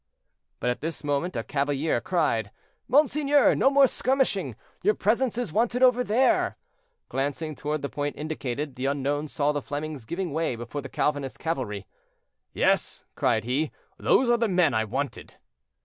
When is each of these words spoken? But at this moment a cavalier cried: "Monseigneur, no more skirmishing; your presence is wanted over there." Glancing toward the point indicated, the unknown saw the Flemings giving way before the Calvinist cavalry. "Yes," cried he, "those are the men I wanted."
But 0.59 0.71
at 0.71 0.81
this 0.81 1.03
moment 1.03 1.35
a 1.35 1.43
cavalier 1.43 2.01
cried: 2.01 2.49
"Monseigneur, 2.87 3.53
no 3.53 3.69
more 3.69 3.85
skirmishing; 3.85 4.55
your 4.81 4.95
presence 4.95 5.37
is 5.37 5.53
wanted 5.53 5.83
over 5.83 6.03
there." 6.03 6.57
Glancing 7.07 7.53
toward 7.53 7.83
the 7.83 7.87
point 7.87 8.15
indicated, 8.17 8.77
the 8.77 8.87
unknown 8.87 9.27
saw 9.27 9.51
the 9.51 9.61
Flemings 9.61 10.05
giving 10.05 10.33
way 10.33 10.55
before 10.55 10.81
the 10.81 10.89
Calvinist 10.89 11.37
cavalry. 11.37 11.85
"Yes," 12.51 13.05
cried 13.13 13.43
he, 13.43 13.69
"those 13.99 14.27
are 14.27 14.37
the 14.37 14.47
men 14.49 14.73
I 14.73 14.85
wanted." 14.85 15.35